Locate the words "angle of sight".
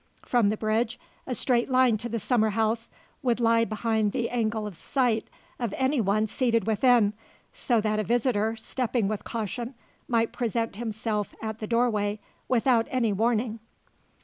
4.31-5.27